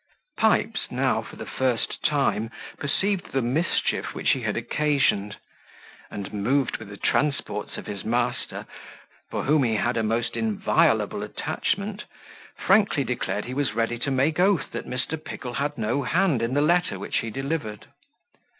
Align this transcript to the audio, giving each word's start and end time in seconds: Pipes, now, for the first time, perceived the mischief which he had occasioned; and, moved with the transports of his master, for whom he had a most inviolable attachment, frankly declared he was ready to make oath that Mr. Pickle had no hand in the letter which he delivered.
Pipes, 0.37 0.87
now, 0.89 1.21
for 1.21 1.35
the 1.35 1.45
first 1.45 2.03
time, 2.03 2.49
perceived 2.79 3.33
the 3.33 3.41
mischief 3.43 4.15
which 4.15 4.31
he 4.31 4.41
had 4.41 4.57
occasioned; 4.57 5.37
and, 6.09 6.33
moved 6.33 6.77
with 6.77 6.89
the 6.89 6.97
transports 6.97 7.77
of 7.77 7.85
his 7.85 8.03
master, 8.03 8.65
for 9.29 9.43
whom 9.43 9.61
he 9.63 9.75
had 9.75 9.97
a 9.97 10.01
most 10.01 10.35
inviolable 10.35 11.21
attachment, 11.21 12.05
frankly 12.57 13.03
declared 13.03 13.45
he 13.45 13.53
was 13.53 13.75
ready 13.75 13.99
to 13.99 14.09
make 14.09 14.39
oath 14.39 14.71
that 14.71 14.87
Mr. 14.89 15.23
Pickle 15.23 15.53
had 15.53 15.77
no 15.77 16.01
hand 16.01 16.41
in 16.41 16.55
the 16.55 16.61
letter 16.61 16.97
which 16.97 17.17
he 17.17 17.29
delivered. 17.29 17.85